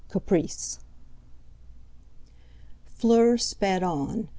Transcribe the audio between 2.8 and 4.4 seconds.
Fleur sped on.